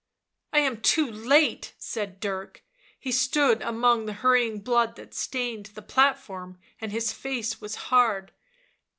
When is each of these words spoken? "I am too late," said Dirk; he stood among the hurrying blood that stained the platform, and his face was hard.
"I 0.53 0.57
am 0.61 0.81
too 0.81 1.11
late," 1.11 1.75
said 1.77 2.19
Dirk; 2.19 2.63
he 2.99 3.11
stood 3.11 3.61
among 3.61 4.07
the 4.07 4.13
hurrying 4.13 4.61
blood 4.61 4.95
that 4.95 5.13
stained 5.13 5.67
the 5.75 5.83
platform, 5.83 6.57
and 6.79 6.91
his 6.91 7.13
face 7.13 7.61
was 7.61 7.75
hard. 7.75 8.31